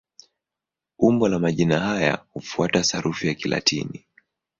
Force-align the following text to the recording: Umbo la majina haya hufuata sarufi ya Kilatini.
Umbo 0.97 1.27
la 1.27 1.39
majina 1.39 1.79
haya 1.79 2.25
hufuata 2.31 2.83
sarufi 2.83 3.27
ya 3.27 3.33
Kilatini. 3.33 4.05